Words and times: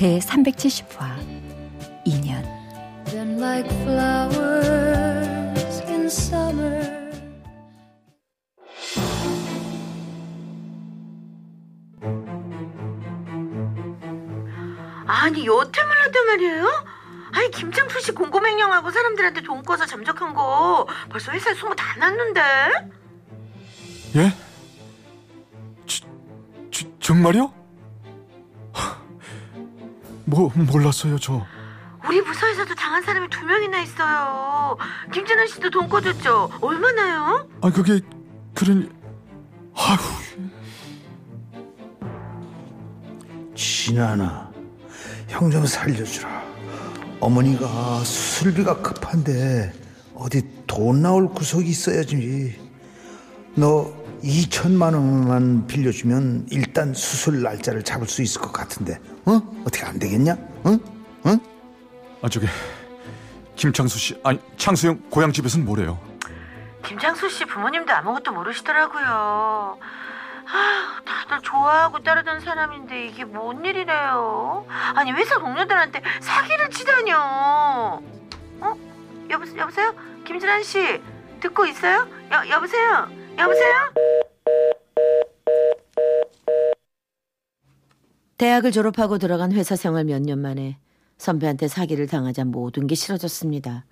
제 0.00 0.18
370화 0.18 1.14
2년 2.06 2.42
아니 15.06 15.44
여태만 15.44 16.02
해도 16.06 16.24
말이에요? 16.24 16.66
아니 17.32 17.50
김창수 17.50 18.00
씨 18.00 18.12
공고맹령하고 18.12 18.90
사람들한테 18.90 19.42
돈 19.42 19.62
꿔서 19.62 19.84
잠적한 19.84 20.32
거 20.32 20.86
벌써 21.10 21.30
회사에 21.32 21.52
소문 21.52 21.76
다 21.76 21.98
났는데? 21.98 22.40
예? 24.16 24.32
지, 25.86 26.02
지, 26.70 26.90
정말요? 27.00 27.59
뭐 30.30 30.50
몰랐어요 30.54 31.18
저. 31.18 31.44
우리 32.08 32.22
부서에서도 32.24 32.74
당한 32.76 33.02
사람이 33.02 33.28
두 33.28 33.44
명이나 33.44 33.80
있어요. 33.82 34.76
김진아 35.12 35.46
씨도 35.46 35.68
돈 35.70 35.88
꿔줬죠? 35.88 36.50
얼마나요? 36.60 37.46
아 37.60 37.70
그게 37.70 38.00
그러니 38.54 38.88
아휴 39.74 39.98
진아나 43.54 44.50
형 45.28 45.50
좀 45.50 45.66
살려주라 45.66 46.42
어머니가 47.20 48.02
수술비가 48.04 48.80
급한데 48.82 49.72
어디 50.14 50.42
돈 50.66 51.02
나올 51.02 51.28
구석이 51.28 51.68
있어야지 51.68 52.58
너 53.54 53.92
2천만 54.22 54.94
원만 54.94 55.66
빌려주면 55.66 56.46
일단 56.50 56.92
수술 56.94 57.42
날짜를 57.42 57.82
잡을 57.82 58.06
수 58.06 58.22
있을 58.22 58.40
것 58.40 58.52
같은데 58.52 59.00
어? 59.24 59.40
어떻게 59.62 59.84
안 59.84 59.98
되겠냐? 59.98 60.36
응? 60.66 60.78
응? 61.26 61.38
아 62.22 62.28
저기 62.28 62.46
김창수 63.56 63.98
씨 63.98 64.20
아니 64.24 64.38
창수 64.56 64.88
형 64.88 65.00
고향 65.10 65.32
집에서는 65.32 65.64
뭐래요? 65.64 65.98
김창수 66.84 67.28
씨 67.28 67.44
부모님도 67.44 67.92
아무것도 67.92 68.32
모르시더라고요. 68.32 69.78
아, 70.52 71.00
다들 71.04 71.40
좋아하고 71.42 72.00
따르던 72.00 72.40
사람인데 72.40 73.06
이게 73.06 73.24
뭔 73.24 73.64
일이래요? 73.64 74.66
아니 74.94 75.12
회사 75.12 75.38
동료들한테 75.38 76.02
사기를 76.20 76.70
치다뇨. 76.70 77.14
어? 78.60 78.76
여보, 79.30 79.56
여보세요? 79.56 79.94
김진환 80.24 80.62
씨 80.64 81.00
듣고 81.40 81.66
있어요? 81.66 82.08
여, 82.32 82.48
여보세요? 82.48 83.19
여보세요? 83.38 83.74
대학을 88.38 88.72
졸업하고 88.72 89.18
들어간 89.18 89.52
회사 89.52 89.76
생활 89.76 90.04
몇 90.04 90.20
년 90.22 90.38
만에 90.40 90.78
선배한테 91.18 91.68
사기를 91.68 92.06
당하자 92.06 92.46
모든 92.46 92.86
게 92.86 92.94
싫어졌습니다. 92.94 93.84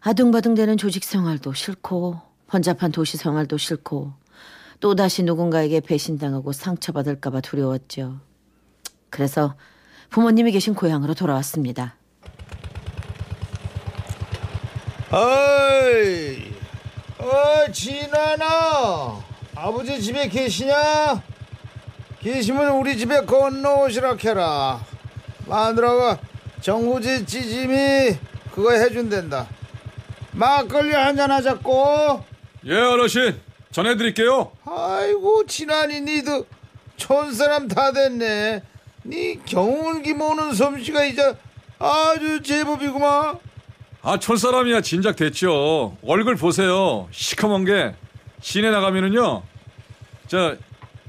아둥바둥대는 0.00 0.76
조직 0.76 1.04
생활도 1.04 1.54
싫고 1.54 2.20
혼잡한 2.52 2.92
도시 2.92 3.16
생활도 3.16 3.56
싫고 3.56 4.12
또다시 4.80 5.22
누군가에게 5.22 5.80
배신당하고 5.80 6.52
상처받을까봐 6.52 7.40
두려웠죠. 7.40 8.20
그래서 9.08 9.54
부모님이 10.10 10.52
계신 10.52 10.74
고향으로 10.74 11.14
돌아왔습니다. 11.14 11.96
어이, 15.10 16.52
어, 17.18 17.72
진아나, 17.72 19.22
아버지 19.54 20.00
집에 20.00 20.28
계시냐? 20.28 21.22
계시면 22.20 22.72
우리 22.72 22.96
집에 22.98 23.20
건너오시라 23.24 24.16
캐라. 24.16 24.80
마누라가 25.46 26.18
정구지 26.60 27.24
찌짐이 27.24 28.16
그거 28.52 28.72
해준댄다. 28.72 29.46
막걸리 30.32 30.92
한잔 30.92 31.30
하자고. 31.30 32.24
예 32.66 32.74
어르신 32.76 33.40
전해드릴게요. 33.70 34.50
아이고 34.66 35.46
진아니 35.46 36.00
니도 36.00 36.46
촌사람 36.96 37.68
다 37.68 37.92
됐네. 37.92 38.62
니 39.04 39.40
경운기 39.44 40.14
모는 40.14 40.52
솜씨가 40.52 41.04
이제 41.04 41.34
아주 41.78 42.42
제법이구만. 42.42 43.38
아 44.08 44.20
촌사람이야 44.20 44.82
진작 44.82 45.16
됐죠. 45.16 45.96
얼굴 46.04 46.36
보세요. 46.36 47.08
시커먼 47.10 47.64
게 47.64 47.92
시내 48.40 48.70
나가면은요. 48.70 49.42
저 50.28 50.56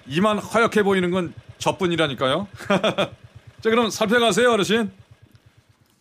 이만 0.07 0.39
허옇게 0.39 0.81
보이는 0.81 1.11
건 1.11 1.31
저뿐이라니까요. 1.59 2.47
자 3.61 3.69
그럼 3.69 3.91
살펴가세요 3.91 4.51
어르신. 4.51 4.91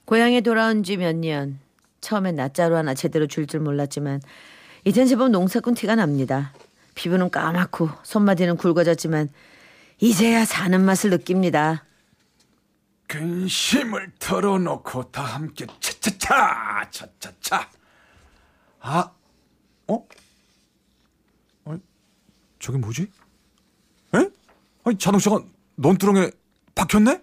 고향에 0.07 0.41
돌아온 0.41 0.83
지 0.83 0.97
몇 0.97 1.15
년. 1.17 1.59
처음엔 2.01 2.35
낮자루 2.37 2.75
하나 2.75 2.95
제대로 2.95 3.27
줄 3.27 3.47
줄 3.47 3.61
몰랐지만 3.61 4.23
이젠 4.87 5.07
제법 5.07 5.29
농사꾼 5.29 5.75
티가 5.75 5.97
납니다. 5.97 6.55
피부는 6.95 7.29
까맣고 7.29 7.91
손마디는 8.05 8.57
굵어졌지만 8.57 9.29
이제야 10.01 10.47
사는 10.47 10.83
맛을 10.83 11.11
느낍니다. 11.11 11.85
근심을 13.07 14.13
털어놓고 14.19 15.11
다 15.13 15.23
함께 15.23 15.67
차차차 16.27 17.07
차차차. 17.21 17.71
아, 18.81 19.11
어? 19.87 20.07
아니, 21.65 21.81
저게 22.59 22.79
뭐지? 22.79 23.03
에? 24.15 24.31
아니 24.85 24.99
자동차가 24.99 25.41
논두렁에 25.77 26.31
박혔네? 26.75 27.23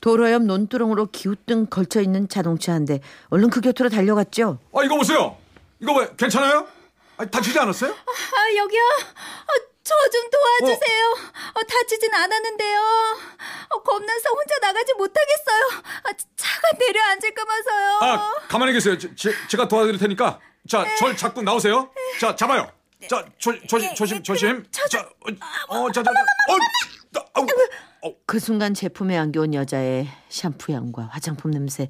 도로 0.00 0.30
옆 0.32 0.42
논두렁으로 0.42 1.06
기우뚱 1.10 1.66
걸쳐 1.66 2.00
있는 2.00 2.28
자동차 2.28 2.72
한 2.72 2.84
대. 2.84 3.00
얼른 3.30 3.50
그 3.50 3.60
곁으로 3.60 3.88
달려갔죠. 3.88 4.58
아 4.74 4.84
이거 4.84 4.96
보세요. 4.96 5.36
이거 5.80 5.94
왜 5.98 6.08
괜찮아요? 6.16 6.66
아니, 7.22 7.30
다치지 7.30 7.58
않았어요? 7.58 7.92
아 7.92 8.56
여기요 8.56 8.82
저좀 9.84 10.30
도와주세요 10.30 11.06
어, 11.54 11.62
다치진 11.62 12.12
않았는데요 12.14 12.80
어, 13.70 13.82
겁나서 13.82 14.30
혼자 14.30 14.58
나가지 14.60 14.92
못하겠어요 14.94 15.82
아, 16.04 16.10
차가 16.36 16.68
내려앉을까 16.78 17.44
봐서요 17.44 17.98
아 18.02 18.32
가만히 18.48 18.74
계세요. 18.74 18.98
제, 18.98 19.14
제, 19.14 19.30
제가 19.48 19.66
도와드릴 19.66 19.98
테니까. 19.98 20.38
자, 20.68 20.84
절 20.98 21.16
잡고 21.16 21.40
나오세요. 21.40 21.90
자, 22.20 22.36
잡아요. 22.36 22.70
자, 23.08 23.24
조, 23.38 23.50
조심, 23.66 23.94
조심, 23.94 24.22
조심. 24.22 24.64
자, 24.70 25.08
어, 25.68 25.78
어, 25.78 25.90
자, 25.90 26.02
자, 26.02 26.12
자. 26.12 27.20
어, 27.34 27.40
어. 28.02 28.14
그 28.26 28.38
순간 28.38 28.74
제품에 28.74 29.16
안겨온 29.16 29.54
여자의 29.54 30.06
샴푸 30.28 30.72
향과 30.72 31.08
화장품 31.12 31.50
냄새. 31.50 31.88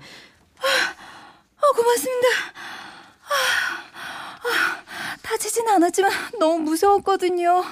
어, 1.61 1.73
고맙습니다 1.75 2.29
아, 2.29 2.82
아, 5.33 5.35
다치진 5.35 5.67
않았지만 5.67 6.11
너무 6.39 6.59
무서웠거든요 6.61 7.65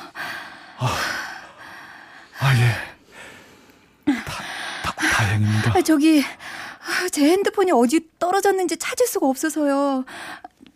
아 2.38 2.54
예. 2.56 4.12
다, 4.24 4.42
다, 4.82 4.92
다행입니다. 4.92 5.72
아, 5.76 5.82
저기 5.82 6.22
아, 6.22 7.08
제 7.10 7.30
핸드폰이 7.30 7.70
어디 7.70 8.00
떨어졌는지 8.18 8.78
찾을 8.78 9.06
수가 9.06 9.26
없어서요 9.26 10.06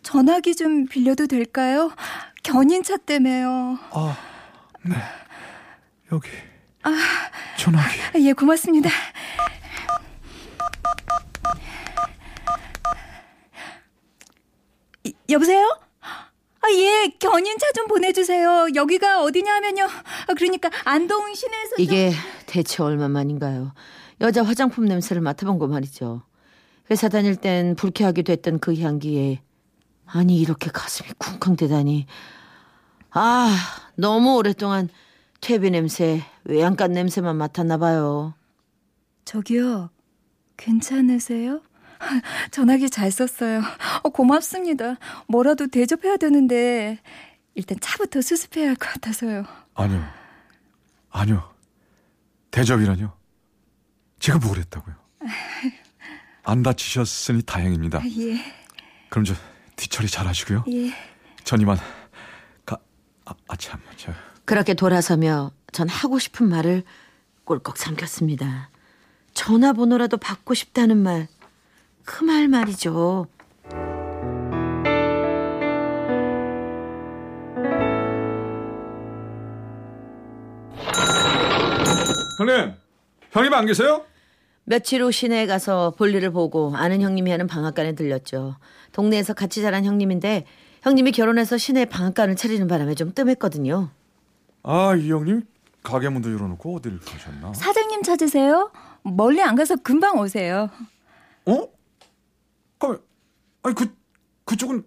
전화기 0.03 0.55
좀 0.55 0.85
빌려도 0.85 1.25
될까요? 1.25 1.91
견인차 2.43 2.97
때문에요 2.97 3.79
아, 3.91 4.17
네. 4.83 4.95
여기. 6.11 6.29
전화기. 7.57 7.99
아, 7.99 8.11
예, 8.19 8.33
고맙습니다. 8.33 8.91
이, 15.03 15.13
여보세요? 15.29 15.84
아, 16.65 16.73
예, 16.73 17.11
견인차 17.19 17.71
좀 17.73 17.85
보내주세요. 17.87 18.67
여기가 18.73 19.21
어디냐 19.21 19.53
하면요. 19.53 19.83
아, 19.83 20.33
그러니까 20.35 20.71
안동 20.83 21.31
시내에서. 21.35 21.75
이게 21.77 22.11
대체 22.47 22.81
얼마만인가요? 22.81 23.71
여자 24.21 24.43
화장품 24.43 24.85
냄새를 24.85 25.21
맡아본 25.21 25.59
거 25.59 25.67
말이죠. 25.67 26.23
회사 26.89 27.07
다닐 27.07 27.35
땐 27.35 27.75
불쾌하기도 27.75 28.31
했던 28.31 28.59
그 28.59 28.75
향기에 28.79 29.41
아니 30.07 30.39
이렇게 30.39 30.69
가슴이 30.71 31.09
쿵쾅대다니 31.17 32.05
아 33.11 33.55
너무 33.95 34.35
오랫동안 34.35 34.89
퇴비 35.41 35.69
냄새, 35.71 36.23
외양간 36.45 36.93
냄새만 36.93 37.35
맡았나 37.35 37.77
봐요. 37.77 38.33
저기요. 39.25 39.91
괜찮으세요? 40.57 41.61
전화기 42.51 42.89
잘 42.89 43.11
썼어요. 43.11 43.61
어, 44.03 44.09
고맙습니다. 44.09 44.95
뭐라도 45.27 45.67
대접해야 45.67 46.17
되는데 46.17 46.99
일단 47.53 47.77
차부터 47.79 48.21
수습해야 48.21 48.69
할 48.69 48.75
것 48.75 48.91
같아서요. 48.93 49.45
아니요. 49.73 50.03
아니요. 51.11 51.53
대접이라뇨. 52.51 53.11
제가 54.19 54.39
뭘 54.39 54.57
했다고요? 54.59 54.95
안 56.43 56.63
다치셨으니 56.63 57.41
다행입니다. 57.43 58.01
예, 58.05 58.37
그럼 59.09 59.25
저 59.25 59.33
뒤처리 59.75 60.07
잘 60.07 60.27
하시고요. 60.27 60.63
예. 60.71 60.93
전 61.43 61.59
이만 61.59 61.77
가. 62.65 62.77
아, 63.25 63.33
아 63.47 63.55
참. 63.55 63.79
저 63.97 64.13
그렇게 64.45 64.73
돌아서며 64.73 65.51
전 65.71 65.89
하고 65.89 66.19
싶은 66.19 66.47
말을 66.47 66.83
꿀꺽 67.45 67.77
삼켰습니다. 67.77 68.69
전화번호라도 69.33 70.17
받고 70.17 70.53
싶다는 70.53 70.97
말. 70.97 71.27
그 72.05 72.23
말 72.23 72.47
말이죠. 72.47 73.27
형님. 82.37 82.73
형님 83.31 83.53
안 83.53 83.65
계세요? 83.65 84.03
며칠 84.63 85.01
후 85.03 85.11
시내에 85.11 85.45
가서 85.45 85.91
볼일을 85.97 86.31
보고 86.31 86.73
아는 86.75 87.01
형님이 87.01 87.31
하는 87.31 87.47
방앗간에 87.47 87.93
들렸죠. 87.93 88.55
동네에서 88.93 89.33
같이 89.33 89.61
자란 89.61 89.85
형님인데 89.85 90.45
형님이 90.81 91.11
결혼해서 91.11 91.57
시내에 91.57 91.85
방앗간을 91.85 92.35
차리는 92.35 92.67
바람에 92.67 92.95
좀 92.95 93.13
뜸했거든요. 93.13 93.89
아, 94.63 94.95
이 94.95 95.11
형님 95.11 95.43
가게 95.83 96.09
문도 96.09 96.31
열어놓고 96.33 96.77
어디를 96.77 96.99
가셨나? 96.99 97.53
사장님 97.53 98.01
찾으세요? 98.01 98.71
멀리 99.03 99.41
안 99.41 99.55
가서 99.55 99.75
금방 99.75 100.17
오세요. 100.17 100.69
어? 101.45 101.67
그럼 102.79 103.01
아니 103.63 103.75
그 103.75 103.95
그쪽은 104.45 104.83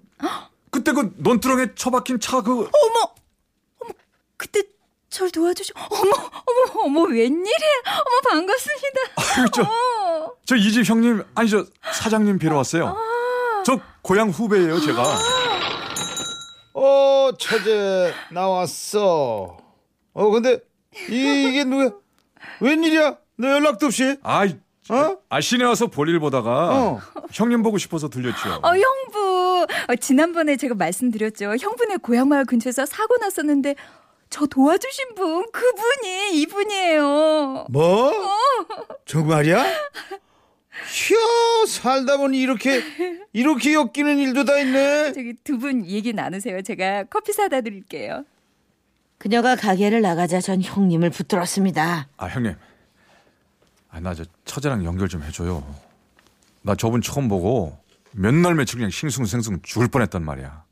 그때 0.70 0.92
그 0.92 1.12
논두렁에 1.16 1.74
처박힌 1.74 2.20
차 2.20 2.40
그 2.42 2.52
어머, 2.52 3.12
어머, 3.80 3.92
그때 4.36 4.62
절 5.10 5.30
도와주시. 5.30 5.72
어머, 5.74 6.12
어머, 6.12 6.82
어머, 6.84 7.02
웬일이야? 7.02 7.82
어머, 7.86 8.20
반갑습니다. 8.30 9.00
저 9.54 9.62
어. 9.62 10.36
저이 10.44 10.70
집 10.70 10.88
형님 10.88 11.24
아니 11.34 11.48
저 11.48 11.64
사장님 11.94 12.38
뵈러 12.38 12.56
왔어요. 12.56 12.94
저 13.64 13.80
고향 14.02 14.28
후배예요 14.30 14.78
제가. 14.80 15.02
어 16.74 17.30
처제 17.38 18.14
나왔어 18.30 19.56
어 20.12 20.30
근데 20.30 20.60
이, 21.08 21.46
이게 21.48 21.64
누구야 21.64 21.90
웬일이야 22.60 23.18
너 23.36 23.48
연락도 23.50 23.86
없이 23.86 24.16
아이 24.22 24.56
어? 24.90 25.18
아 25.28 25.40
시내 25.40 25.64
와서 25.64 25.86
볼일 25.86 26.18
보다가 26.20 26.76
어. 26.76 27.00
형님 27.32 27.62
보고 27.62 27.78
싶어서 27.78 28.08
들렸죠. 28.08 28.60
어, 28.62 28.68
형부. 28.68 29.66
어, 29.88 29.96
지난번에 29.96 30.56
제가 30.56 30.74
말씀드렸죠. 30.74 31.56
형부네 31.60 31.98
고향 31.98 32.28
마을 32.28 32.44
근처에서 32.44 32.86
사고 32.86 33.16
났었는데 33.18 33.74
저 34.30 34.46
도와주신 34.46 35.14
분, 35.14 35.46
그분이 35.52 36.40
이분이에요. 36.40 37.66
뭐? 37.70 38.12
정말이야? 39.06 39.64
이야 39.64 39.78
살다 41.66 42.16
보니 42.18 42.40
이렇게 42.40 42.82
이렇게 43.32 43.74
엮이는 43.74 44.18
일도 44.18 44.44
다 44.44 44.58
있네 44.58 45.12
저기 45.12 45.34
두 45.44 45.58
분 45.58 45.84
얘기 45.86 46.12
나누세요. 46.12 46.62
제가 46.62 47.04
커피 47.04 47.32
사다 47.32 47.60
드릴게요. 47.62 48.24
그녀가 49.18 49.56
가게를 49.56 50.00
나가자 50.02 50.40
전 50.40 50.62
형님을 50.62 51.10
붙들었습니다. 51.10 52.08
아 52.16 52.26
형님, 52.26 52.54
아나 53.90 54.14
저 54.14 54.24
처제랑 54.44 54.84
연결 54.84 55.08
좀 55.08 55.22
해줘요. 55.22 55.64
나 56.62 56.74
저분 56.74 57.00
처음 57.00 57.28
보고 57.28 57.78
몇 58.12 58.34
날 58.34 58.54
며칠 58.54 58.76
그냥 58.78 58.90
싱숭생숭 58.90 59.60
죽을 59.62 59.88
뻔했단 59.88 60.24
말이야. 60.24 60.64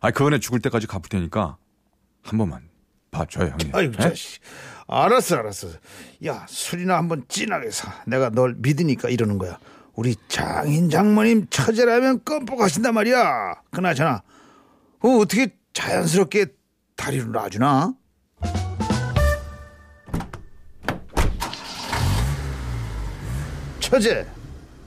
아 0.00 0.10
그번에 0.10 0.38
죽을 0.38 0.60
때까지 0.60 0.86
갚을 0.86 1.02
테니까 1.08 1.56
한 2.22 2.38
번만 2.38 2.68
봐줘요 3.10 3.48
형님. 3.50 3.70
예? 3.98 4.08
자식 4.10 4.40
알았어 4.86 5.36
알았어 5.36 5.68
야 6.26 6.44
술이나 6.48 6.96
한번 6.96 7.24
진하게 7.28 7.70
사 7.70 8.02
내가 8.06 8.30
널 8.30 8.54
믿으니까 8.58 9.08
이러는 9.08 9.38
거야 9.38 9.58
우리 9.94 10.14
장인 10.28 10.90
장모님 10.90 11.46
처제라면 11.48 12.24
껌뻑하신단 12.24 12.92
말이야 12.94 13.54
그나저나 13.70 14.22
어, 15.00 15.08
어떻게 15.18 15.56
자연스럽게 15.72 16.46
다리를 16.96 17.30
놔주나? 17.32 17.94
처제 23.90 24.26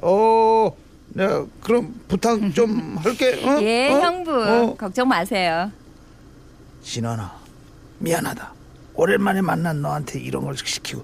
어 0.02 0.76
내가 1.10 1.46
그럼 1.64 1.96
부탁 2.10 2.38
좀 2.54 2.98
할게 3.02 3.42
어? 3.46 3.62
예, 3.62 3.90
어? 3.94 4.00
형부. 4.02 4.32
어? 4.44 4.76
걱정 4.76 5.08
마세요. 5.08 5.72
진원아 6.84 7.34
미안하다 8.00 8.54
오랜만에 8.96 9.42
만난 9.42 9.82
너한테 9.82 10.20
이런 10.20 10.44
걸 10.44 10.56
시키고 10.58 11.04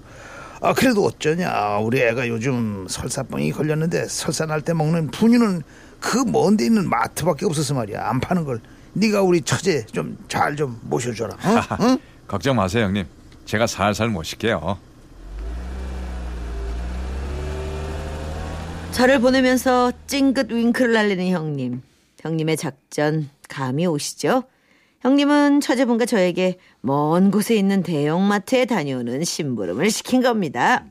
아 0.60 0.72
그래도 0.74 1.04
어쩌냐 1.04 1.78
우리 1.78 2.00
애가 2.02 2.28
요즘 2.28 2.86
설사병이 2.88 3.52
걸렸는데 3.52 4.06
설사 4.08 4.44
날 4.46 4.60
때 4.60 4.72
먹는 4.74 5.10
분유는 5.10 5.62
그 6.00 6.18
먼데 6.18 6.66
있는 6.66 6.88
마트밖에 6.88 7.46
없어서 7.46 7.72
말이야 7.74 8.08
안 8.08 8.20
파는 8.20 8.44
걸 8.44 8.60
네가 8.94 9.22
우리 9.22 9.40
처제 9.40 9.86
좀 9.86 10.16
잘좀 10.28 10.80
모셔줘라 10.84 11.34
어? 11.34 11.76
응? 11.80 11.98
걱정 12.28 12.56
마세요 12.56 12.84
형님. 12.84 13.06
제가 13.46 13.66
살살 13.66 14.08
모실게요. 14.08 14.78
저를 18.96 19.20
보내면서 19.20 19.92
찡긋 20.06 20.50
윙크를 20.50 20.94
날리는 20.94 21.28
형님. 21.28 21.82
형님의 22.20 22.56
작전 22.56 23.28
감이 23.48 23.86
오시죠? 23.86 24.44
형님은 25.00 25.60
처제분과 25.60 26.06
저에게 26.06 26.58
먼 26.80 27.30
곳에 27.30 27.54
있는 27.56 27.82
대형마트에 27.82 28.64
다녀오는 28.64 29.22
심부름을 29.22 29.90
시킨 29.90 30.22
겁니다. 30.22 30.86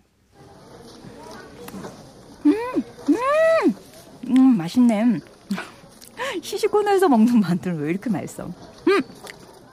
음, 4.27 4.57
맛있네. 4.57 5.19
시식코너에서 6.43 7.09
먹는 7.09 7.39
만두는 7.39 7.79
왜 7.79 7.89
이렇게 7.89 8.12
맛있어? 8.12 8.45
음, 8.45 9.01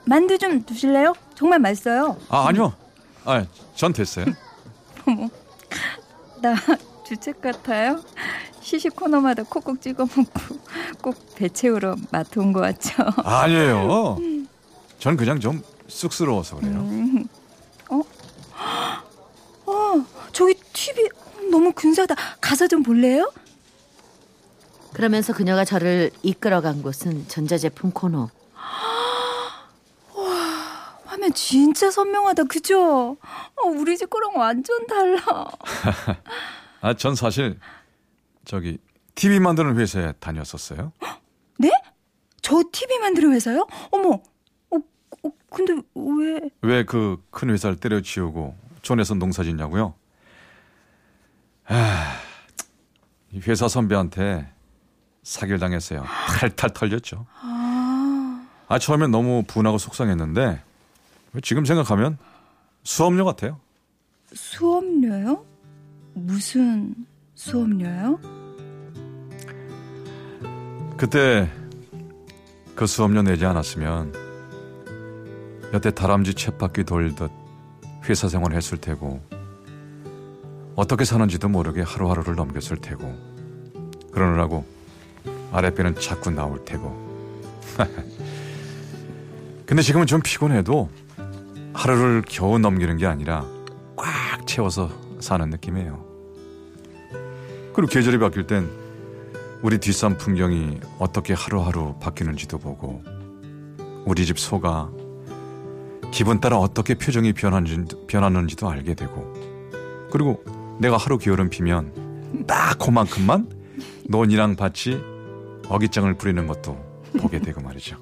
만두 0.05 0.39
좀 0.39 0.65
드실래요? 0.65 1.13
정말 1.35 1.59
맛있어요. 1.59 2.17
아 2.29 2.47
아니요. 2.47 2.73
아 3.25 3.45
전 3.75 3.93
됐어요. 3.93 4.25
나 6.41 6.55
주책 7.05 7.41
같아요? 7.41 8.01
시식 8.61 8.95
코너마다 8.95 9.43
콕콕 9.43 9.81
찍어 9.81 10.05
먹고 10.15 10.59
꼭 11.01 11.15
배 11.35 11.49
채우러 11.49 11.95
마트 12.11 12.39
온 12.39 12.53
것 12.53 12.61
같죠? 12.61 12.93
아니에요. 13.23 14.17
전 14.99 15.17
그냥 15.17 15.39
좀 15.39 15.61
쑥스러워서 15.87 16.57
그래요. 16.57 16.75
음. 16.75 17.27
어? 17.89 18.01
어, 19.65 20.05
저기 20.31 20.53
TV 20.71 21.09
너무 21.51 21.73
근사하다. 21.73 22.15
가서 22.39 22.67
좀 22.67 22.83
볼래요? 22.83 23.31
그러면서 24.93 25.33
그녀가 25.33 25.65
저를 25.65 26.11
이끌어간 26.21 26.81
곳은 26.81 27.27
전자제품 27.27 27.91
코너. 27.91 28.29
화면 31.05 31.33
진짜 31.33 31.91
선명하다, 31.91 32.45
그죠? 32.45 33.17
어, 33.55 33.67
우리 33.67 33.97
집 33.97 34.09
거랑 34.09 34.37
완전 34.37 34.87
달라. 34.87 35.21
아 36.83 36.93
전 36.93 37.15
사실 37.15 37.57
저기 38.43 38.77
TV 39.15 39.39
만드는 39.39 39.77
회사에 39.77 40.11
다녔었어요. 40.19 40.91
네? 41.57 41.71
저 42.41 42.61
TV 42.73 42.99
만드는 42.99 43.31
회사요? 43.31 43.65
어머, 43.91 44.09
어, 44.69 44.75
어 45.23 45.29
근데 45.49 45.73
왜? 45.95 46.41
왜 46.61 46.83
그 46.83 47.23
큰 47.31 47.49
회사를 47.51 47.77
때려치우고 47.77 48.57
촌에서 48.81 49.13
농사 49.15 49.43
짓냐고요? 49.43 49.93
아, 51.67 52.19
이 53.31 53.39
회사 53.47 53.69
선배한테 53.69 54.51
사기를 55.23 55.59
당했어요. 55.59 56.03
탈탈 56.37 56.71
털렸죠. 56.71 57.25
아, 57.41 58.77
처음엔 58.81 59.09
너무 59.11 59.43
분하고 59.47 59.77
속상했는데 59.77 60.61
지금 61.43 61.63
생각하면 61.63 62.17
수업료 62.83 63.23
같아요. 63.23 63.61
수업료요? 64.33 65.45
무슨 66.13 66.93
수업료요? 67.35 68.19
그때 70.97 71.49
그 72.75 72.85
수업료 72.85 73.21
내지 73.21 73.45
않았으면 73.45 74.13
여태 75.73 75.91
다람쥐 75.91 76.35
쳇바퀴 76.35 76.83
돌듯 76.83 77.31
회사 78.07 78.27
생활을 78.27 78.55
했을 78.55 78.77
테고 78.77 79.21
어떻게 80.75 81.05
사는지도 81.05 81.49
모르게 81.49 81.81
하루하루를 81.81 82.35
넘겼을 82.35 82.77
테고 82.77 83.13
그러느라고 84.11 84.65
아랫배는 85.51 85.99
자꾸 85.99 86.31
나올 86.31 86.63
테고 86.65 87.03
근데 89.65 89.81
지금은 89.81 90.05
좀 90.05 90.21
피곤해도 90.21 90.89
하루를 91.73 92.23
겨우 92.27 92.59
넘기는 92.59 92.95
게 92.97 93.05
아니라 93.05 93.45
꽉 93.95 94.45
채워서 94.45 95.02
사는 95.23 95.49
느낌이에요 95.49 96.05
그리고 97.73 97.87
계절이 97.87 98.19
바뀔 98.19 98.45
땐 98.45 98.69
우리 99.63 99.77
뒷산 99.77 100.17
풍경이 100.17 100.79
어떻게 100.99 101.33
하루하루 101.33 101.95
바뀌는지도 101.99 102.59
보고 102.59 103.01
우리 104.05 104.25
집 104.25 104.37
소가 104.37 104.91
기분 106.11 106.39
따라 106.39 106.57
어떻게 106.57 106.93
표정이 106.93 107.33
변하는지, 107.33 107.95
변하는지도 108.07 108.69
알게 108.69 108.93
되고 108.93 109.33
그리고 110.11 110.43
내가 110.79 110.97
하루 110.97 111.17
기울음 111.17 111.49
피면 111.49 112.45
딱 112.45 112.77
그만큼만 112.77 113.49
논이랑 114.09 114.55
밭이 114.55 115.01
어깃장을 115.69 116.13
부리는 116.15 116.45
것도 116.45 116.77
보게 117.17 117.39
되고 117.39 117.61
말이죠. 117.61 117.97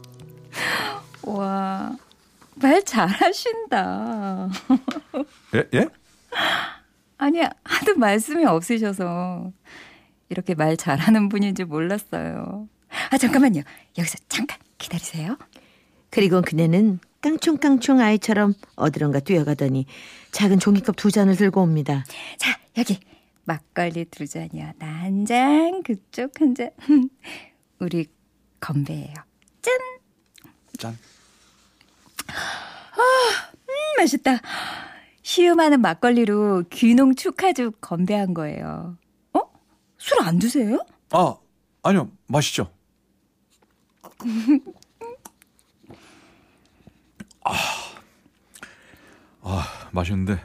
와, 1.24 1.96
말 2.56 2.84
잘하신다. 2.84 4.50
예? 5.56 5.68
예? 5.76 5.88
아니, 7.22 7.40
하도 7.40 7.96
말씀이 7.98 8.46
없으셔서 8.46 9.52
이렇게 10.30 10.56
말 10.56 10.76
잘하는 10.76 11.30
분인 11.30 11.54
줄 11.54 11.68
몰랐어요. 11.68 12.68
아, 13.12 13.18
잠깐만요. 13.20 13.62
여기서 13.98 14.18
잠깐 14.28 14.58
기다리세요. 14.80 15.38
그리고 16.10 16.42
그녀는 16.42 17.00
깡총깡총 17.22 18.00
아이처럼 18.00 18.56
어디론가 18.76 19.20
뛰어가더니 19.20 19.86
작은 20.32 20.58
종이컵 20.60 20.96
두 20.96 21.12
잔을 21.12 21.36
들고 21.36 21.62
옵니다. 21.62 22.04
자, 22.38 22.60
여기 22.78 23.00
막걸리 23.44 24.06
두 24.06 24.26
잔이요. 24.26 24.72
나 24.80 24.88
한 25.02 25.26
잔, 25.26 25.84
그쪽 25.84 26.42
한 26.42 26.56
잔. 26.56 26.72
우리 27.80 28.08
건배예요. 28.60 29.14
짠! 29.62 29.78
짠. 30.80 30.98
음, 32.98 33.98
맛있다. 33.98 34.40
시음하는 35.24 35.82
막걸리로 35.82 36.64
귀농 36.70 37.16
축하죽 37.16 37.80
건배한 37.82 38.34
거예요. 38.34 38.98
어? 39.34 39.42
술 39.98 40.22
안 40.22 40.40
드세요? 40.40 40.80
아, 41.12 41.36
아니요. 41.84 42.10
마시죠. 42.28 42.72
아, 47.44 47.54
아 49.42 49.90
맛있는데 49.92 50.40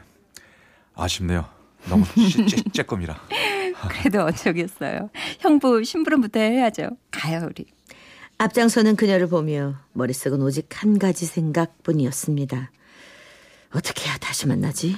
아쉽네요. 0.95 1.45
너무 1.89 2.03
쬐- 2.05 2.71
쬐끔이라. 2.71 3.15
그래도 3.89 4.23
어쩌겠어요. 4.23 5.09
형부 5.39 5.83
심부름부터 5.83 6.39
해야죠. 6.39 6.89
가요, 7.11 7.45
우리. 7.49 7.65
앞장서는 8.39 8.95
그녀를 8.95 9.27
보며 9.27 9.75
머릿속은 9.93 10.41
오직 10.41 10.81
한 10.81 10.97
가지 10.99 11.25
생각뿐이었습니다. 11.25 12.71
어떻게 13.73 14.07
해야 14.09 14.17
다시 14.17 14.47
만나지? 14.47 14.97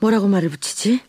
뭐라고 0.00 0.28
말을 0.28 0.48
붙이지? 0.50 1.00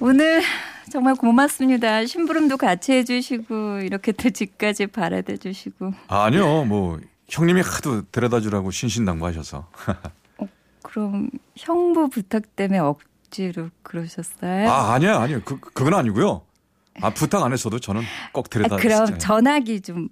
오늘 0.00 0.42
정말 0.90 1.14
고맙습니다. 1.14 2.04
심부름도 2.06 2.56
같이 2.56 2.92
해주시고 2.92 3.80
이렇게 3.80 4.12
또 4.12 4.30
집까지 4.30 4.88
바라다 4.88 5.36
주시고. 5.36 5.92
아니요, 6.08 6.64
뭐 6.64 6.98
형님이 7.28 7.60
하도 7.62 8.02
데려다 8.10 8.40
주라고 8.40 8.70
신신당부하셔서. 8.70 9.68
그럼 10.82 11.30
형부 11.56 12.10
부탁 12.10 12.56
때문에 12.56 12.78
억지로 12.80 13.70
그러셨어요? 13.82 14.68
아, 14.68 14.92
아니야, 14.92 15.18
아니요. 15.20 15.40
그 15.44 15.58
그건 15.60 15.94
아니고요. 15.94 16.42
아 17.00 17.10
부탁 17.10 17.42
안 17.42 17.52
했어도 17.52 17.78
저는 17.80 18.02
꼭 18.32 18.46
아, 18.46 18.50
데려다. 18.50 18.76
그럼 18.76 19.06
진짜. 19.06 19.18
전화기 19.18 19.80
좀 19.80 20.08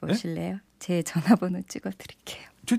보실래요? 0.00 0.58
제 0.78 1.02
전화번호 1.02 1.60
찍어드릴게요. 1.68 2.42
제, 2.66 2.78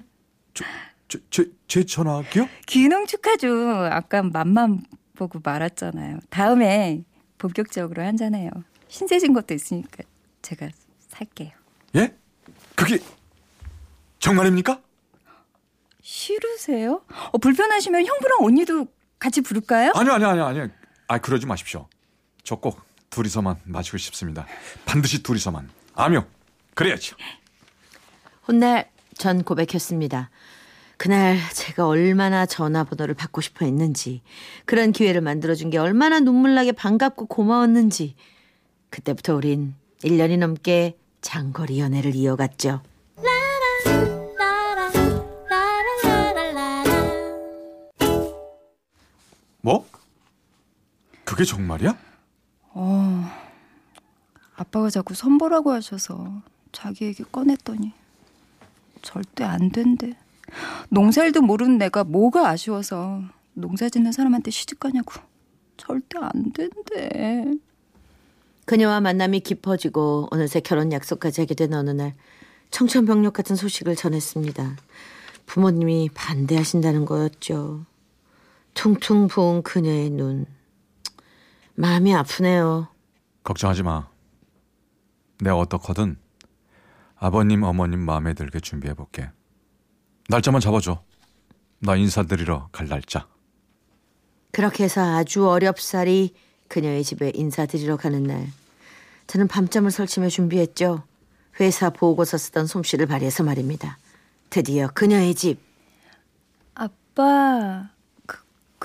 저, 0.53 0.65
저, 1.07 1.19
제, 1.29 1.45
제 1.67 1.85
전화기요? 1.85 2.47
귀농 2.65 3.05
축하죠. 3.05 3.49
아까 3.91 4.23
맛만 4.23 4.83
보고 5.15 5.39
말았잖아요. 5.43 6.19
다음에 6.29 7.03
본격적으로 7.37 8.03
한잔해요. 8.03 8.49
신세진 8.87 9.33
것도 9.33 9.53
있으니까 9.53 10.03
제가 10.41 10.69
살게요. 11.09 11.51
예? 11.95 12.13
그게 12.75 12.99
정말입니까? 14.19 14.81
싫으세요? 16.01 17.01
어, 17.31 17.37
불편하시면 17.37 18.05
형부랑 18.05 18.39
언니도 18.43 18.87
같이 19.19 19.41
부를까요? 19.41 19.91
아니요, 19.95 20.13
아니요, 20.13 20.27
아니요, 20.29 20.45
아니요. 20.45 20.67
아, 21.07 21.17
그러지 21.17 21.45
마십시오. 21.45 21.87
저 22.43 22.55
꼭 22.57 22.79
둘이서만 23.09 23.57
마시고 23.63 23.97
싶습니다. 23.97 24.45
반드시 24.85 25.23
둘이서만. 25.23 25.69
아니요. 25.93 26.25
그래야죠. 26.73 27.15
훗날 28.43 28.89
전 29.17 29.43
고백했습니다. 29.43 30.29
그날 30.97 31.37
제가 31.53 31.87
얼마나 31.87 32.45
전화번호를 32.45 33.15
받고 33.15 33.41
싶어 33.41 33.65
했는지, 33.65 34.21
그런 34.65 34.91
기회를 34.91 35.21
만들어준 35.21 35.69
게 35.69 35.77
얼마나 35.77 36.19
눈물나게 36.19 36.71
반갑고 36.71 37.25
고마웠는지, 37.25 38.15
그때부터 38.89 39.35
우린 39.35 39.75
1년이 40.03 40.37
넘게 40.37 40.97
장거리 41.21 41.79
연애를 41.79 42.15
이어갔죠. 42.15 42.81
뭐? 49.61 49.87
그게 51.23 51.43
정말이야? 51.43 51.97
아빠가 54.55 54.89
자꾸 54.89 55.13
선보라고 55.13 55.71
하셔서 55.71 56.41
자기에게 56.71 57.23
꺼냈더니 57.31 57.93
절대 59.01 59.43
안 59.43 59.71
된대. 59.71 60.13
농사일도 60.89 61.41
모르는 61.41 61.77
내가 61.77 62.03
뭐가 62.03 62.49
아쉬워서 62.49 63.21
농사 63.53 63.89
짓는 63.89 64.11
사람한테 64.11 64.51
시집 64.51 64.79
가냐고. 64.79 65.13
절대 65.77 66.17
안 66.19 66.51
된대. 66.51 67.53
그녀와 68.65 69.01
만남이 69.01 69.41
깊어지고 69.41 70.27
어느새 70.31 70.59
결혼 70.59 70.91
약속까지 70.91 71.41
하게 71.41 71.53
된 71.53 71.73
어느 71.73 71.91
날 71.91 72.15
청천벽력 72.71 73.33
같은 73.33 73.55
소식을 73.55 73.95
전했습니다. 73.95 74.75
부모님이 75.45 76.09
반대하신다는 76.13 77.05
거였죠. 77.05 77.85
퉁퉁 78.73 79.27
부은 79.27 79.61
그녀의 79.61 80.09
눈. 80.09 80.45
마음이 81.75 82.13
아프네요. 82.15 82.87
걱정하지 83.43 83.83
마. 83.83 84.07
내가 85.39 85.57
어떻거든 85.57 86.17
아버님, 87.17 87.63
어머님 87.63 87.99
마음에 87.99 88.33
들게 88.33 88.59
준비해 88.59 88.93
볼게. 88.93 89.29
날짜만 90.29 90.61
잡아줘. 90.61 91.03
나 91.79 91.95
인사드리러 91.95 92.69
갈 92.71 92.87
날짜. 92.87 93.27
그렇게 94.51 94.85
해서 94.85 95.01
아주 95.01 95.47
어렵사리 95.47 96.33
그녀의 96.69 97.03
집에 97.03 97.31
인사드리러 97.35 97.97
가는 97.97 98.23
날 98.23 98.47
저는 99.27 99.47
밤잠을 99.47 99.91
설치며 99.91 100.29
준비했죠. 100.29 101.03
회사 101.59 101.89
보고서 101.89 102.37
쓰던 102.37 102.67
솜씨를 102.67 103.05
발휘해서 103.05 103.43
말입니다. 103.43 103.97
드디어 104.49 104.87
그녀의 104.87 105.35
집. 105.35 105.59
아빠, 106.73 107.89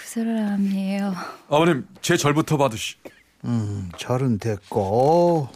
그, 0.01 0.05
그 0.05 0.09
사람이에요. 0.09 1.15
아버님, 1.49 1.87
제 2.01 2.17
절부터 2.17 2.57
받으시. 2.57 2.97
음, 3.45 3.91
절은 3.97 4.39
됐고 4.39 5.49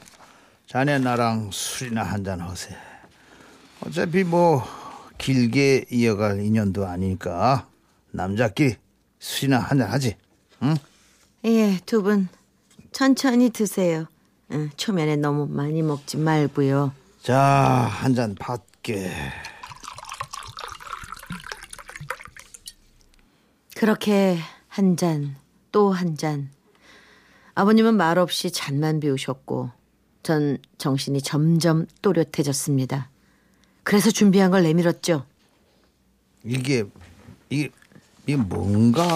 자네 0.67 0.99
나랑 0.99 1.51
술이나 1.53 2.03
한잔 2.03 2.41
하세. 2.41 2.75
어차피 3.81 4.25
뭐 4.25 4.63
길게 5.19 5.87
이어갈 5.91 6.41
인연도 6.41 6.87
아니니까 6.87 7.67
남자끼리 8.11 8.77
술이나 9.19 9.59
한잔 9.59 9.91
하지. 9.91 10.17
응? 10.63 10.77
예, 11.45 11.79
두 11.85 12.03
분 12.03 12.29
천천히 12.93 13.51
드세요. 13.51 14.07
응, 14.53 14.71
초면에 14.77 15.17
너무 15.17 15.47
많이 15.47 15.83
먹지 15.83 16.17
말고요. 16.17 16.93
자, 17.23 17.37
한 17.39 18.15
잔 18.15 18.35
받게. 18.35 19.11
그렇게 23.85 24.39
한 24.69 24.97
잔, 24.97 25.37
또 25.71 25.93
한 25.93 26.17
잔. 26.17 26.49
아버님은 27.55 27.99
말없이 27.99 28.51
잔만 28.51 28.99
비우셨고, 28.99 29.73
전 30.23 30.57
정신이 30.79 31.21
점점 31.21 31.85
또렷해졌습니다. 32.01 33.11
그래서 33.83 34.11
준비한 34.11 34.51
걸 34.51 34.63
내밀었죠. 34.63 35.27
이게 36.45 36.85
이게 37.51 37.69
이게 38.23 38.37
뭔가? 38.37 39.07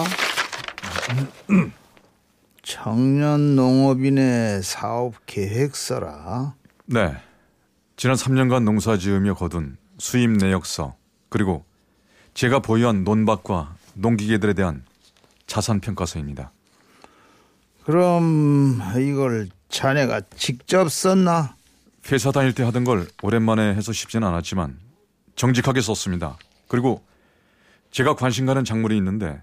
청년 2.61 3.55
농업인의 3.55 4.61
사업 4.61 5.15
계획서라. 5.25 6.53
네. 6.85 7.15
지난 7.97 8.15
3년간 8.15 8.65
농사 8.65 8.99
지으며 8.99 9.33
거둔 9.33 9.77
수입 9.97 10.29
내역서 10.29 10.95
그리고 11.29 11.65
제가 12.35 12.59
보유한 12.59 13.03
논밭과 13.03 13.78
농기계들에 13.99 14.53
대한 14.53 14.83
자산 15.45 15.79
평가서입니다. 15.79 16.51
그럼 17.83 18.81
이걸 18.99 19.49
자네가 19.69 20.21
직접 20.35 20.89
썼나? 20.89 21.55
회사 22.11 22.31
다닐 22.31 22.53
때 22.53 22.63
하던 22.63 22.83
걸 22.85 23.07
오랜만에 23.21 23.75
해서 23.75 23.91
쉽지는 23.91 24.27
않았지만 24.27 24.79
정직하게 25.35 25.81
썼습니다. 25.81 26.37
그리고 26.67 27.03
제가 27.91 28.15
관심 28.15 28.45
가는 28.45 28.63
작물이 28.63 28.95
있는데 28.97 29.41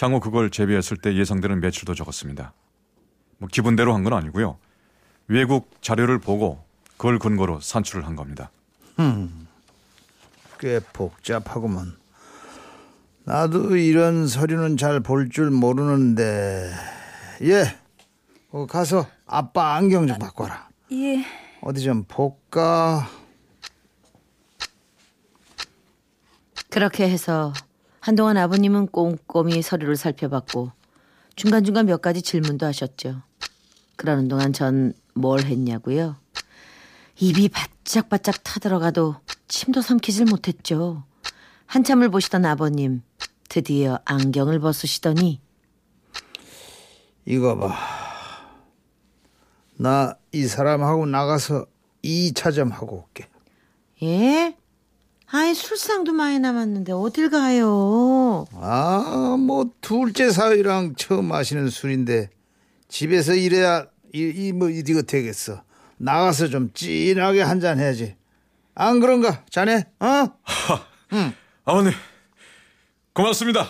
향후 0.00 0.20
그걸 0.20 0.50
재배했을 0.50 0.96
때 0.96 1.14
예상되는 1.16 1.60
매출도 1.60 1.94
적었습니다. 1.94 2.52
뭐 3.38 3.48
기분대로 3.50 3.94
한 3.94 4.02
건 4.04 4.12
아니고요. 4.12 4.58
외국 5.28 5.70
자료를 5.82 6.18
보고 6.18 6.64
그걸 6.96 7.18
근거로 7.18 7.60
산출을 7.60 8.06
한 8.06 8.16
겁니다. 8.16 8.50
꽤 10.58 10.80
복잡하구먼. 10.92 11.96
나도 13.24 13.76
이런 13.76 14.28
서류는 14.28 14.76
잘 14.76 15.00
볼 15.00 15.28
줄 15.30 15.50
모르는데. 15.50 16.70
예, 17.42 17.64
어, 18.50 18.66
가서 18.66 19.06
아빠 19.26 19.74
안경 19.74 20.06
좀 20.06 20.18
바꿔라. 20.18 20.68
예. 20.92 21.24
어디 21.62 21.82
좀 21.82 22.04
볼까? 22.04 23.08
그렇게 26.70 27.08
해서 27.08 27.52
한동안 28.00 28.36
아버님은 28.36 28.88
꼼꼼히 28.88 29.62
서류를 29.62 29.96
살펴봤고 29.96 30.72
중간중간 31.36 31.86
몇 31.86 32.02
가지 32.02 32.20
질문도 32.20 32.66
하셨죠. 32.66 33.22
그러는 33.96 34.28
동안 34.28 34.52
전 34.52 34.92
뭘 35.16 35.44
했냐고요? 35.44 36.16
입이 37.20 37.48
바짝바짝 37.50 38.42
타들어가도 38.42 39.14
침도 39.46 39.80
삼키질 39.80 40.24
못했죠. 40.24 41.04
한참을 41.66 42.08
보시던 42.08 42.44
아버님 42.44 43.02
드디어 43.58 44.00
안경을 44.04 44.58
벗으시더니 44.58 45.40
이거 47.24 47.56
봐. 47.56 47.72
나 49.76 50.16
이 50.32 50.48
사람하고 50.48 51.06
나가서 51.06 51.64
2차 52.02 52.52
좀 52.52 52.72
하고 52.72 53.04
올게. 53.06 53.28
예? 54.02 54.56
아이 55.30 55.54
술상도 55.54 56.12
많이 56.12 56.40
남았는데 56.40 56.90
어딜 56.92 57.30
가요? 57.30 58.44
아, 58.54 59.36
뭐 59.38 59.70
둘째 59.80 60.30
사위랑 60.30 60.96
처음 60.96 61.26
마시는 61.26 61.68
술인데 61.70 62.30
집에서 62.88 63.34
이래야 63.34 63.86
이뭐 64.12 64.70
이거 64.70 65.02
되겠어. 65.02 65.62
나가서 65.98 66.48
좀 66.48 66.72
진하게 66.74 67.42
한 67.42 67.60
잔 67.60 67.78
해야지. 67.78 68.16
안 68.74 68.98
그런가, 68.98 69.44
자네? 69.48 69.84
어? 70.00 70.26
아버님 71.64 71.92
고맙습니다. 73.14 73.68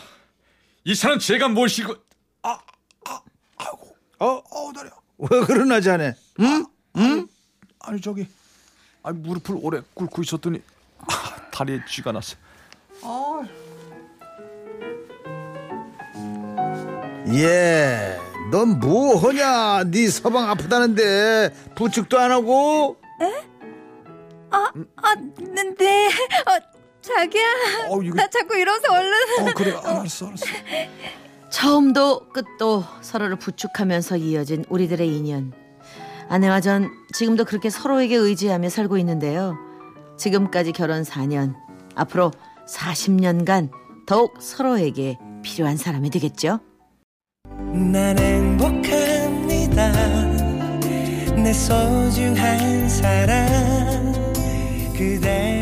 이 0.85 0.95
차는 0.95 1.19
제가 1.19 1.49
모시고 1.49 1.95
어, 2.43 4.27
어, 4.27 4.73
다리야. 4.73 4.93
왜 5.19 5.29
그러나, 5.47 5.81
자네? 5.81 6.15
응? 6.41 6.65
응? 6.97 7.29
아니 7.81 8.01
저기 8.01 8.27
아니 9.03 9.19
무릎을 9.19 9.59
오래 9.61 9.83
꿇고 9.93 10.23
있었더니 10.23 10.63
아, 10.99 11.51
다리에 11.51 11.81
쥐가 11.87 12.13
났어. 12.13 12.37
예. 17.35 18.19
넌 18.51 18.79
뭐 18.79 19.19
하냐? 19.19 19.85
네 19.91 20.09
서방 20.09 20.49
아프다는데 20.51 21.53
부축도 21.75 22.19
안 22.19 22.31
하고? 22.31 22.97
아, 24.51 24.73
네. 25.77 26.09
어, 26.47 26.74
자기야. 27.05 27.89
어, 27.91 28.01
이거- 28.03 28.17
나 28.17 28.27
자꾸 28.29 28.57
일어서 28.57 28.93
얼른. 28.93 29.13
어 29.41 29.53
그래 29.55 29.73
알았어 29.73 30.27
알았어. 30.29 30.47
처음도 31.51 32.29
끝도 32.31 32.85
서로를 33.01 33.37
부축하면서 33.37 34.17
이어진 34.17 34.65
우리들의 34.69 35.07
인연. 35.07 35.53
아내와 36.29 36.61
전 36.61 36.91
지금도 37.13 37.45
그렇게 37.45 37.69
서로에게 37.71 38.17
의지하며 38.17 38.71
살고 38.71 38.97
있는데요. 38.99 39.57
지금까지 40.17 40.73
결혼 40.73 41.03
4년, 41.03 41.55
앞으로 41.95 42.31
40년간 42.69 43.71
더욱 44.07 44.41
서로에게 44.41 45.19
필요한 45.43 45.77
사람이 45.77 46.09
되겠죠. 46.11 46.61
난 47.73 48.19
행복합니다 48.19 49.93
내 51.37 51.53
소중한 51.53 52.89
사랑 52.89 54.13
그대 54.97 55.54